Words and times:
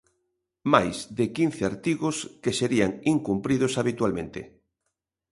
Máis 0.73 0.95
de 1.17 1.25
quince 1.35 1.61
artigos 1.71 2.15
que 2.43 2.51
serían 2.59 2.91
incumpridos 3.13 3.71
habitualmente. 3.79 4.41